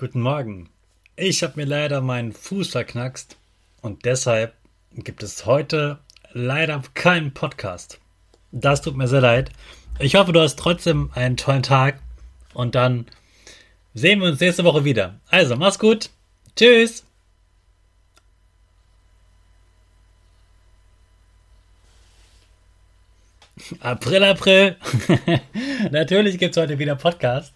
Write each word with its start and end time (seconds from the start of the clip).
Guten 0.00 0.22
Morgen. 0.22 0.70
Ich 1.14 1.42
habe 1.42 1.52
mir 1.56 1.66
leider 1.66 2.00
meinen 2.00 2.32
Fuß 2.32 2.70
verknackst 2.70 3.36
und 3.82 4.06
deshalb 4.06 4.54
gibt 4.94 5.22
es 5.22 5.44
heute 5.44 5.98
leider 6.32 6.82
keinen 6.94 7.34
Podcast. 7.34 8.00
Das 8.50 8.80
tut 8.80 8.96
mir 8.96 9.08
sehr 9.08 9.20
leid. 9.20 9.50
Ich 9.98 10.14
hoffe, 10.14 10.32
du 10.32 10.40
hast 10.40 10.58
trotzdem 10.58 11.10
einen 11.12 11.36
tollen 11.36 11.62
Tag 11.62 12.00
und 12.54 12.76
dann 12.76 13.04
sehen 13.92 14.20
wir 14.20 14.28
uns 14.28 14.40
nächste 14.40 14.64
Woche 14.64 14.86
wieder. 14.86 15.20
Also, 15.28 15.54
mach's 15.56 15.78
gut. 15.78 16.08
Tschüss. 16.56 17.04
April, 23.80 24.24
April. 24.24 24.76
Natürlich 25.90 26.38
gibt's 26.38 26.56
heute 26.56 26.78
wieder 26.78 26.96
Podcast. 26.96 27.52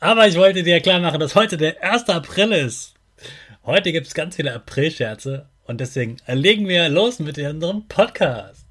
Aber 0.00 0.28
ich 0.28 0.36
wollte 0.36 0.62
dir 0.62 0.80
klar 0.80 1.00
machen, 1.00 1.18
dass 1.18 1.34
heute 1.34 1.56
der 1.56 1.82
1. 1.82 2.08
April 2.08 2.52
ist. 2.52 2.94
Heute 3.64 3.90
gibt 3.90 4.06
es 4.06 4.14
ganz 4.14 4.36
viele 4.36 4.54
April-Scherze 4.54 5.48
und 5.64 5.80
deswegen 5.80 6.18
legen 6.28 6.68
wir 6.68 6.88
los 6.88 7.18
mit 7.18 7.36
unserem 7.36 7.88
Podcast. 7.88 8.64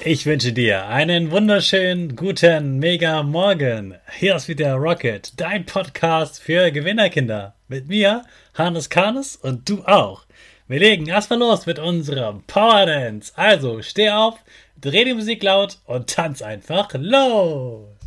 Ich 0.00 0.26
wünsche 0.26 0.52
dir 0.52 0.88
einen 0.88 1.30
wunderschönen 1.30 2.16
guten 2.16 2.78
Mega 2.78 3.22
Morgen. 3.22 3.94
Hier 4.16 4.34
ist 4.34 4.48
wieder 4.48 4.74
Rocket, 4.74 5.32
dein 5.36 5.64
Podcast 5.64 6.42
für 6.42 6.72
Gewinnerkinder. 6.72 7.54
Mit 7.68 7.86
mir, 7.86 8.24
Hannes 8.54 8.90
Karnes 8.90 9.36
und 9.36 9.68
du 9.68 9.84
auch. 9.84 10.27
Wir 10.68 10.80
legen 10.80 11.06
erstmal 11.06 11.38
los 11.38 11.64
mit 11.64 11.78
unserem 11.78 12.42
Power 12.42 12.84
Dance. 12.84 13.32
Also 13.36 13.80
steh 13.80 14.10
auf, 14.10 14.34
dreh 14.78 15.06
die 15.06 15.14
Musik 15.14 15.42
laut 15.42 15.78
und 15.86 16.10
tanz 16.10 16.42
einfach 16.42 16.90
los. 16.92 17.97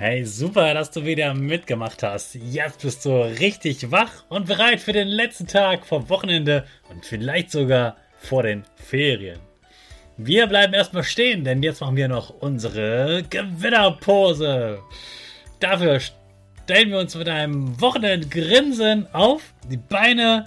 Hey, 0.00 0.24
super, 0.24 0.74
dass 0.74 0.92
du 0.92 1.04
wieder 1.04 1.34
mitgemacht 1.34 2.04
hast. 2.04 2.36
Jetzt 2.36 2.82
bist 2.82 3.04
du 3.04 3.20
richtig 3.20 3.90
wach 3.90 4.22
und 4.28 4.46
bereit 4.46 4.78
für 4.78 4.92
den 4.92 5.08
letzten 5.08 5.48
Tag 5.48 5.84
vom 5.84 6.08
Wochenende 6.08 6.64
und 6.88 7.04
vielleicht 7.04 7.50
sogar 7.50 7.96
vor 8.16 8.44
den 8.44 8.62
Ferien. 8.76 9.40
Wir 10.16 10.46
bleiben 10.46 10.72
erstmal 10.72 11.02
stehen, 11.02 11.42
denn 11.42 11.64
jetzt 11.64 11.80
machen 11.80 11.96
wir 11.96 12.06
noch 12.06 12.30
unsere 12.30 13.24
Gewinnerpose. 13.28 14.78
Dafür 15.58 15.98
stellen 15.98 16.90
wir 16.90 17.00
uns 17.00 17.16
mit 17.16 17.28
einem 17.28 17.80
Wochenendgrinsen 17.80 19.12
auf. 19.12 19.52
Die 19.68 19.78
Beine 19.78 20.44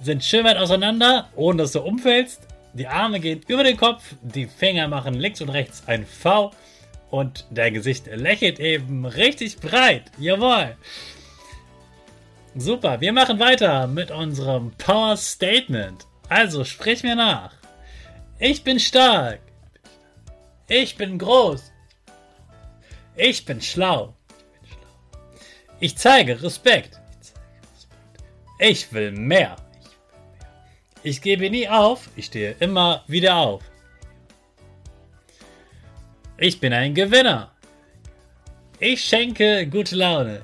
sind 0.00 0.24
schön 0.24 0.44
weit 0.44 0.56
auseinander, 0.56 1.28
ohne 1.36 1.58
dass 1.58 1.70
du 1.70 1.82
umfällst. 1.82 2.48
Die 2.72 2.88
Arme 2.88 3.20
gehen 3.20 3.42
über 3.46 3.62
den 3.62 3.76
Kopf, 3.76 4.02
die 4.22 4.46
Finger 4.46 4.88
machen 4.88 5.14
links 5.14 5.40
und 5.40 5.50
rechts 5.50 5.84
ein 5.86 6.04
V 6.04 6.50
und 7.12 7.46
dein 7.50 7.74
Gesicht 7.74 8.06
lächelt 8.06 8.58
eben 8.58 9.04
richtig 9.04 9.58
breit. 9.58 10.10
Jawohl. 10.18 10.76
Super, 12.54 13.02
wir 13.02 13.12
machen 13.12 13.38
weiter 13.38 13.86
mit 13.86 14.10
unserem 14.10 14.70
Power 14.78 15.18
Statement. 15.18 16.06
Also 16.30 16.64
sprich 16.64 17.02
mir 17.02 17.14
nach. 17.14 17.52
Ich 18.38 18.64
bin 18.64 18.80
stark. 18.80 19.40
Ich 20.68 20.96
bin 20.96 21.18
groß. 21.18 21.70
Ich 23.14 23.44
bin 23.44 23.60
schlau. 23.60 24.14
Ich 25.80 25.98
zeige 25.98 26.42
Respekt. 26.42 26.98
Ich 28.58 28.90
will 28.90 29.12
mehr. 29.12 29.56
Ich 31.02 31.20
gebe 31.20 31.50
nie 31.50 31.68
auf. 31.68 32.08
Ich 32.16 32.26
stehe 32.26 32.56
immer 32.58 33.04
wieder 33.06 33.36
auf. 33.36 33.62
Ich 36.42 36.58
bin 36.58 36.72
ein 36.72 36.92
Gewinner. 36.92 37.52
Ich 38.80 39.04
schenke 39.04 39.64
gute 39.68 39.94
Laune. 39.94 40.42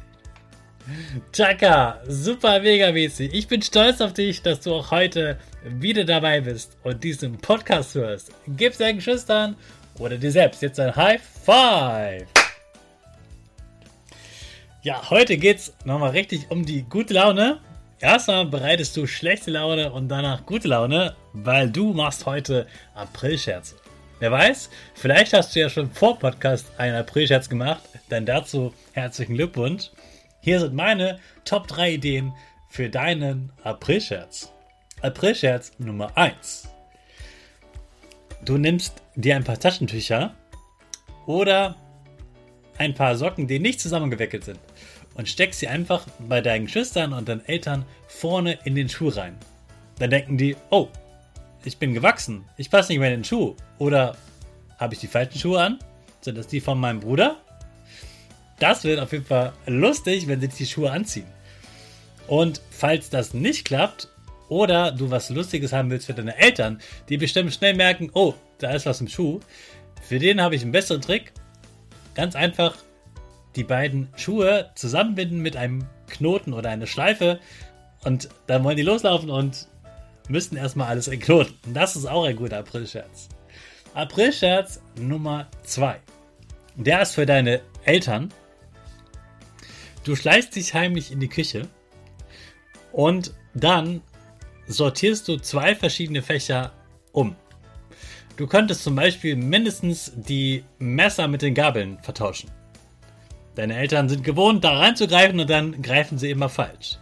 Chaka, 1.33 2.01
super 2.07 2.61
mega 2.61 2.93
mäßig. 2.93 3.35
Ich 3.35 3.49
bin 3.49 3.63
stolz 3.63 4.01
auf 4.01 4.13
dich, 4.13 4.41
dass 4.41 4.61
du 4.61 4.77
auch 4.77 4.93
heute 4.93 5.41
wieder 5.65 6.05
dabei 6.05 6.41
bist 6.41 6.77
und 6.85 7.03
diesen 7.03 7.39
Podcast 7.39 7.97
hörst. 7.97 8.31
Gib 8.47 8.79
deinen 8.79 8.99
Geschwistern 8.99 9.57
oder 9.99 10.17
dir 10.17 10.31
selbst 10.31 10.63
jetzt 10.63 10.79
ein 10.79 10.95
High 10.95 11.21
Five. 11.21 12.29
Ja, 14.83 15.11
heute 15.11 15.37
geht's 15.37 15.75
nochmal 15.85 16.11
richtig 16.11 16.49
um 16.49 16.65
die 16.65 16.85
gute 16.85 17.15
Laune. 17.15 17.59
Erstmal 17.99 18.47
bereitest 18.47 18.97
du 18.97 19.09
schlechte 19.09 19.51
Laune 19.51 19.91
und 19.91 20.07
danach 20.07 20.47
gute 20.47 20.69
Laune, 20.69 21.17
weil 21.33 21.69
du 21.69 21.93
machst 21.93 22.25
heute 22.25 22.69
Aprilscherze. 22.95 23.75
Wer 24.21 24.33
weiß, 24.33 24.69
vielleicht 24.95 25.33
hast 25.33 25.55
du 25.55 25.61
ja 25.61 25.71
schon 25.71 25.93
vor 25.93 26.19
Podcast 26.19 26.67
einen 26.77 26.97
April-Scherz 26.97 27.49
gemacht, 27.49 27.83
dann 28.09 28.27
dazu 28.27 28.75
herzlichen 28.93 29.35
Glückwunsch. 29.35 29.91
Hier 30.41 30.59
sind 30.59 30.75
meine 30.75 31.21
Top 31.45 31.69
3 31.69 31.93
Ideen 31.93 32.33
für 32.69 32.89
deinen 32.89 33.53
April-Scherz. 33.63 34.53
April-Scherz 35.03 35.71
Nummer 35.79 36.17
1. 36.17 36.69
Du 38.45 38.59
nimmst 38.59 39.03
dir 39.15 39.37
ein 39.37 39.45
paar 39.45 39.61
Taschentücher 39.61 40.35
oder 41.27 41.77
ein 42.77 42.95
paar 42.95 43.15
Socken, 43.15 43.47
die 43.47 43.61
nicht 43.61 43.79
zusammengewickelt 43.79 44.45
sind 44.45 44.59
und 45.15 45.29
steckst 45.29 45.61
sie 45.61 45.69
einfach 45.69 46.07
bei 46.19 46.41
deinen 46.41 46.65
Geschwistern 46.65 47.13
und 47.13 47.29
deinen 47.29 47.45
Eltern 47.47 47.85
vorne 48.09 48.59
in 48.65 48.75
den 48.75 48.89
Schuh 48.89 49.11
rein. 49.11 49.37
Dann 50.01 50.11
denken 50.11 50.39
die, 50.39 50.57
oh, 50.71 50.89
ich 51.65 51.79
bin 51.79 51.95
gewachsen, 51.95 52.45
ich 52.57 52.71
passe 52.71 52.93
nicht 52.93 53.01
mehr 53.01 53.13
in 53.13 53.21
den 53.21 53.25
Schuh. 53.25 53.57
Oder 53.79 54.17
habe 54.79 54.95
ich 54.95 55.01
die 55.01 55.07
falschen 55.07 55.39
Schuhe 55.39 55.61
an? 55.61 55.79
Sind 56.21 56.39
das 56.39 56.47
die 56.47 56.61
von 56.61 56.79
meinem 56.79 57.01
Bruder? 57.01 57.37
Das 58.59 58.85
wird 58.85 59.01
auf 59.01 59.13
jeden 59.13 59.25
Fall 59.25 59.53
lustig, 59.67 60.27
wenn 60.27 60.41
sie 60.41 60.49
die 60.49 60.67
Schuhe 60.67 60.91
anziehen. 60.91 61.27
Und 62.27 62.61
falls 62.71 63.11
das 63.11 63.35
nicht 63.35 63.65
klappt 63.65 64.09
oder 64.49 64.93
du 64.93 65.11
was 65.11 65.31
Lustiges 65.31 65.73
haben 65.73 65.91
willst 65.91 66.07
für 66.07 66.15
deine 66.15 66.37
Eltern, 66.37 66.81
die 67.09 67.17
bestimmt 67.17 67.53
schnell 67.53 67.75
merken, 67.75 68.11
oh, 68.15 68.35
da 68.59 68.73
ist 68.73 68.87
was 68.87 69.01
im 69.01 69.09
Schuh, 69.09 69.41
für 70.03 70.19
den 70.19 70.41
habe 70.41 70.55
ich 70.55 70.63
einen 70.63 70.73
besseren 70.73 71.01
Trick. 71.01 71.33
Ganz 72.15 72.35
einfach 72.35 72.77
die 73.57 73.65
beiden 73.65 74.09
Schuhe 74.17 74.71
zusammenbinden 74.75 75.41
mit 75.41 75.57
einem 75.57 75.87
Knoten 76.09 76.53
oder 76.53 76.71
einer 76.71 76.87
Schleife 76.87 77.41
und 78.05 78.29
dann 78.47 78.65
wollen 78.65 78.77
die 78.77 78.83
loslaufen 78.83 79.31
und 79.31 79.69
müssten 80.29 80.57
erstmal 80.57 80.89
alles 80.89 81.09
entknoten. 81.09 81.57
Das 81.75 81.97
ist 81.97 82.07
auch 82.07 82.25
ein 82.25 82.37
guter 82.37 82.59
April-Scherz. 82.59 83.29
April-Scherz 83.95 84.81
Nummer 84.97 85.49
2. 85.65 85.99
Der 86.77 87.03
ist 87.03 87.15
für 87.15 87.27
deine 87.27 87.61
Eltern. 87.85 88.33
Du 90.05 90.15
schleichst 90.15 90.55
dich 90.55 90.75
heimlich 90.75 91.11
in 91.11 91.21
die 91.21 91.29
Küche 91.29 91.69
und 92.93 93.35
dann 93.55 94.03
sortierst 94.67 95.27
du 95.29 95.39
zwei 95.39 95.75
verschiedene 95.75 96.23
Fächer 96.23 96.73
um. 97.13 97.35
Du 98.37 98.47
könntest 98.47 98.85
zum 98.85 98.95
Beispiel 98.95 99.35
mindestens 99.35 100.13
die 100.15 100.63
Messer 100.79 101.27
mit 101.27 101.43
den 101.43 101.55
Gabeln 101.55 101.99
vertauschen. 102.03 102.51
Deine 103.57 103.77
Eltern 103.77 104.09
sind 104.09 104.23
gewohnt, 104.23 104.63
da 104.63 104.79
reinzugreifen 104.79 105.41
und 105.41 105.51
dann 105.51 105.83
greifen 105.83 106.19
sie 106.19 106.31
immer 106.31 106.49
falsch. 106.49 106.99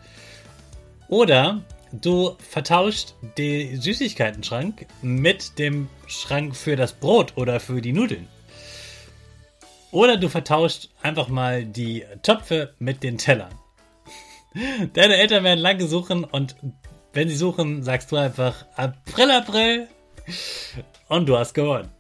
Oder 1.09 1.63
du 1.93 2.37
vertauscht 2.39 3.15
den 3.39 3.81
Süßigkeiten-Schrank 3.81 4.87
mit 5.03 5.59
dem 5.59 5.89
Schrank 6.07 6.57
für 6.57 6.77
das 6.77 6.93
Brot 6.93 7.37
oder 7.37 7.61
für 7.61 7.81
die 7.81 7.93
Nudeln. 7.93 8.29
Oder 9.91 10.17
du 10.17 10.29
vertauscht 10.29 10.89
einfach 11.03 11.29
mal 11.29 11.65
die 11.65 12.05
Töpfe 12.23 12.75
mit 12.79 13.03
den 13.03 13.19
Tellern. 13.19 13.55
Deine 14.93 15.17
Eltern 15.17 15.45
werden 15.45 15.61
lange 15.61 15.87
suchen 15.87 16.25
und 16.25 16.57
wenn 17.13 17.29
sie 17.29 17.37
suchen, 17.37 17.83
sagst 17.83 18.13
du 18.13 18.17
einfach 18.17 18.67
April, 18.77 19.31
April 19.31 19.89
und 21.09 21.29
du 21.29 21.39
hast 21.39 21.55
gewonnen. 21.55 21.91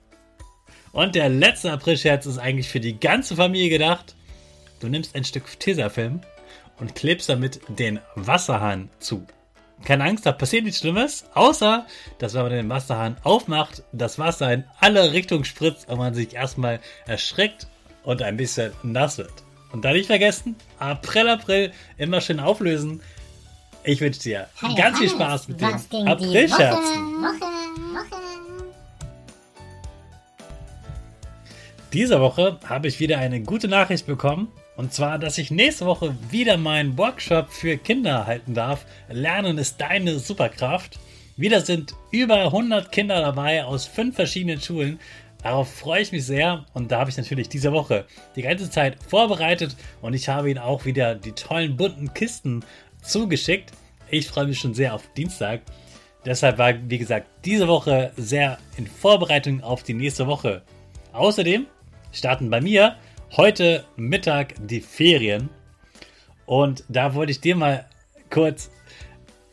Und 0.92 1.14
der 1.14 1.28
letzte 1.28 1.72
April-Scherz 1.72 2.26
ist 2.26 2.38
eigentlich 2.38 2.68
für 2.68 2.80
die 2.80 2.98
ganze 2.98 3.36
Familie 3.36 3.68
gedacht. 3.68 4.14
Du 4.80 4.88
nimmst 4.88 5.14
ein 5.14 5.24
Stück 5.24 5.58
Tesafilm 5.58 6.20
und 6.78 6.94
klebst 6.94 7.28
damit 7.28 7.60
den 7.68 8.00
Wasserhahn 8.14 8.90
zu. 8.98 9.26
Keine 9.84 10.04
Angst, 10.04 10.26
da 10.26 10.32
passiert 10.32 10.64
nichts 10.64 10.80
Schlimmes, 10.80 11.26
außer, 11.34 11.86
dass 12.18 12.34
wenn 12.34 12.42
man 12.42 12.52
den 12.52 12.68
Wasserhahn 12.68 13.16
aufmacht, 13.22 13.82
das 13.92 14.18
Wasser 14.18 14.52
in 14.52 14.64
alle 14.80 15.12
Richtungen 15.12 15.44
spritzt 15.44 15.88
und 15.88 15.98
man 15.98 16.14
sich 16.14 16.34
erstmal 16.34 16.80
erschreckt 17.06 17.66
und 18.02 18.22
ein 18.22 18.36
bisschen 18.36 18.72
nass 18.82 19.18
wird. 19.18 19.32
Und 19.72 19.84
da 19.84 19.92
nicht 19.92 20.06
vergessen, 20.06 20.56
April, 20.78 21.28
April, 21.28 21.72
immer 21.98 22.20
schön 22.20 22.40
auflösen. 22.40 23.02
Ich 23.84 24.00
wünsche 24.00 24.20
dir 24.20 24.48
hey, 24.60 24.74
ganz 24.74 24.98
viel 24.98 25.10
Spaß 25.10 25.48
mit 25.48 25.60
den 25.60 26.08
April-Scherzen. 26.08 27.14
Diese 31.92 32.20
Woche 32.20 32.58
habe 32.68 32.88
ich 32.88 32.98
wieder 32.98 33.18
eine 33.18 33.40
gute 33.40 33.68
Nachricht 33.68 34.06
bekommen. 34.06 34.48
Und 34.76 34.92
zwar, 34.92 35.18
dass 35.18 35.38
ich 35.38 35.50
nächste 35.50 35.86
Woche 35.86 36.14
wieder 36.30 36.56
meinen 36.58 36.98
Workshop 36.98 37.50
für 37.50 37.78
Kinder 37.78 38.26
halten 38.26 38.54
darf. 38.54 38.84
Lernen 39.08 39.56
ist 39.58 39.80
deine 39.80 40.18
Superkraft. 40.18 40.98
Wieder 41.36 41.62
sind 41.62 41.94
über 42.10 42.44
100 42.44 42.92
Kinder 42.92 43.20
dabei 43.20 43.64
aus 43.64 43.86
fünf 43.86 44.16
verschiedenen 44.16 44.60
Schulen. 44.60 45.00
Darauf 45.42 45.72
freue 45.72 46.02
ich 46.02 46.12
mich 46.12 46.24
sehr 46.24 46.64
und 46.74 46.90
da 46.90 47.00
habe 47.00 47.10
ich 47.10 47.16
natürlich 47.16 47.48
diese 47.48 47.72
Woche 47.72 48.04
die 48.36 48.42
ganze 48.42 48.70
Zeit 48.70 48.96
vorbereitet 49.02 49.76
und 50.02 50.14
ich 50.14 50.28
habe 50.28 50.50
Ihnen 50.50 50.58
auch 50.58 50.84
wieder 50.84 51.14
die 51.14 51.32
tollen 51.32 51.76
bunten 51.76 52.12
Kisten 52.14 52.64
zugeschickt. 53.02 53.72
Ich 54.10 54.28
freue 54.28 54.46
mich 54.46 54.58
schon 54.58 54.74
sehr 54.74 54.94
auf 54.94 55.02
Dienstag. 55.14 55.60
Deshalb 56.24 56.58
war, 56.58 56.74
wie 56.88 56.98
gesagt, 56.98 57.28
diese 57.44 57.68
Woche 57.68 58.12
sehr 58.16 58.58
in 58.76 58.86
Vorbereitung 58.86 59.62
auf 59.62 59.84
die 59.84 59.94
nächste 59.94 60.26
Woche. 60.26 60.62
Außerdem 61.12 61.66
starten 62.12 62.50
bei 62.50 62.60
mir 62.60 62.96
heute 63.32 63.84
Mittag 63.96 64.54
die 64.58 64.80
Ferien. 64.80 65.48
Und 66.46 66.84
da 66.88 67.14
wollte 67.14 67.32
ich 67.32 67.40
dir 67.40 67.56
mal 67.56 67.86
kurz 68.30 68.70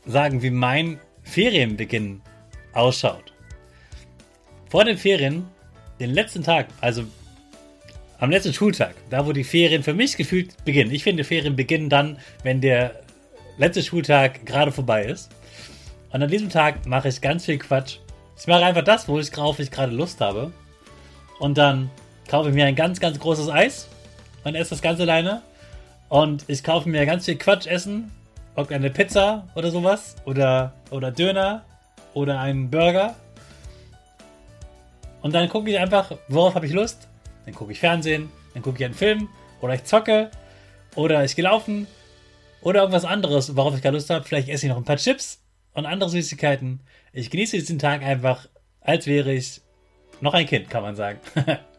sagen, 0.05 0.41
wie 0.41 0.49
mein 0.49 0.99
Ferienbeginn 1.23 2.21
ausschaut. 2.73 3.33
Vor 4.69 4.85
den 4.85 4.97
Ferien, 4.97 5.47
den 5.99 6.11
letzten 6.11 6.43
Tag, 6.43 6.67
also 6.81 7.03
am 8.19 8.29
letzten 8.29 8.53
Schultag, 8.53 8.95
da 9.09 9.25
wo 9.25 9.31
die 9.31 9.43
Ferien 9.43 9.83
für 9.83 9.93
mich 9.93 10.17
gefühlt 10.17 10.63
beginnen. 10.63 10.91
Ich 10.91 11.03
finde, 11.03 11.23
Ferien 11.23 11.55
beginnen 11.55 11.89
dann, 11.89 12.19
wenn 12.43 12.61
der 12.61 13.01
letzte 13.57 13.83
Schultag 13.83 14.45
gerade 14.45 14.71
vorbei 14.71 15.05
ist. 15.05 15.31
Und 16.11 16.21
an 16.21 16.29
diesem 16.29 16.49
Tag 16.49 16.85
mache 16.85 17.09
ich 17.09 17.21
ganz 17.21 17.45
viel 17.45 17.57
Quatsch. 17.57 17.97
Ich 18.39 18.47
mache 18.47 18.63
einfach 18.63 18.83
das, 18.83 19.07
worauf 19.07 19.59
ich 19.59 19.71
gerade 19.71 19.93
Lust 19.93 20.21
habe. 20.21 20.51
Und 21.39 21.57
dann 21.57 21.89
kaufe 22.27 22.49
mir 22.51 22.65
ein 22.65 22.75
ganz, 22.75 22.99
ganz 22.99 23.19
großes 23.19 23.49
Eis 23.49 23.87
und 24.43 24.55
esse 24.55 24.71
das 24.71 24.81
ganz 24.81 24.99
alleine. 24.99 25.41
Und 26.09 26.45
ich 26.47 26.63
kaufe 26.63 26.89
mir 26.89 27.05
ganz 27.05 27.25
viel 27.25 27.37
Quatsch 27.37 27.67
essen. 27.67 28.11
Eine 28.55 28.89
Pizza 28.89 29.47
oder 29.55 29.71
sowas. 29.71 30.15
Oder, 30.25 30.73
oder 30.91 31.11
Döner. 31.11 31.65
Oder 32.13 32.39
einen 32.39 32.69
Burger. 32.69 33.15
Und 35.21 35.33
dann 35.33 35.49
gucke 35.49 35.71
ich 35.71 35.79
einfach, 35.79 36.11
worauf 36.27 36.53
habe 36.53 36.67
ich 36.67 36.73
Lust. 36.73 37.07
Dann 37.45 37.55
gucke 37.55 37.71
ich 37.71 37.79
Fernsehen. 37.79 38.29
Dann 38.53 38.61
gucke 38.61 38.77
ich 38.77 38.85
einen 38.85 38.93
Film. 38.93 39.29
Oder 39.61 39.73
ich 39.73 39.85
zocke. 39.85 40.29
Oder 40.95 41.23
ich 41.23 41.35
gehe 41.35 41.43
laufen. 41.43 41.87
Oder 42.61 42.81
irgendwas 42.81 43.05
anderes, 43.05 43.55
worauf 43.55 43.75
ich 43.75 43.81
keine 43.81 43.97
Lust 43.97 44.09
habe. 44.09 44.23
Vielleicht 44.23 44.49
esse 44.49 44.67
ich 44.67 44.69
noch 44.69 44.77
ein 44.77 44.85
paar 44.85 44.97
Chips 44.97 45.41
und 45.73 45.85
andere 45.85 46.09
Süßigkeiten. 46.09 46.81
Ich 47.11 47.29
genieße 47.29 47.57
diesen 47.57 47.79
Tag 47.79 48.03
einfach, 48.03 48.47
als 48.81 49.07
wäre 49.07 49.33
ich 49.33 49.61
noch 50.21 50.33
ein 50.33 50.45
Kind, 50.45 50.69
kann 50.69 50.83
man 50.83 50.95
sagen. 50.95 51.19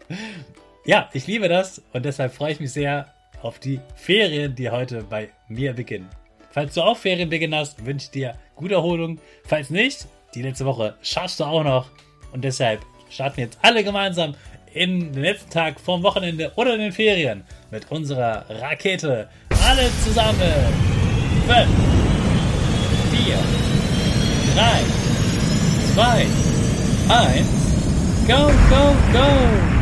ja, 0.85 1.09
ich 1.13 1.27
liebe 1.27 1.49
das 1.49 1.83
und 1.93 2.05
deshalb 2.05 2.35
freue 2.35 2.53
ich 2.53 2.61
mich 2.61 2.73
sehr 2.73 3.09
auf 3.43 3.59
die 3.59 3.81
Ferien, 3.95 4.55
die 4.55 4.71
heute 4.71 5.03
bei 5.03 5.31
mir 5.49 5.73
beginnen. 5.75 6.09
Falls 6.51 6.75
du 6.75 6.83
auch 6.83 6.97
Ferienbeginn 6.97 7.55
hast, 7.55 7.85
wünsche 7.85 8.07
ich 8.07 8.11
dir 8.11 8.39
gute 8.55 8.75
Erholung. 8.75 9.19
Falls 9.45 9.71
nicht, 9.71 10.07
die 10.35 10.43
letzte 10.43 10.65
Woche 10.65 10.95
schaffst 11.03 11.41
du 11.41 11.45
auch 11.45 11.65
noch. 11.65 11.91
Und 12.33 12.45
deshalb 12.45 12.81
starten 13.11 13.39
wir 13.39 13.45
jetzt 13.45 13.59
alle 13.63 13.83
gemeinsam 13.83 14.35
in 14.73 15.13
den 15.13 15.23
letzten 15.23 15.51
Tag 15.51 15.81
vom 15.81 16.03
Wochenende 16.03 16.53
oder 16.57 16.75
in 16.75 16.81
den 16.81 16.93
Ferien 16.93 17.45
mit 17.71 17.91
unserer 17.91 18.45
Rakete. 18.49 19.29
Alle 19.67 19.89
zusammen. 20.05 20.39
5, 21.47 21.69
4, 23.11 23.37
3, 24.55 24.85
2, 25.95 26.27
1. 27.09 27.47
Go, 28.27 28.47
go, 28.71 28.97
go! 29.13 29.74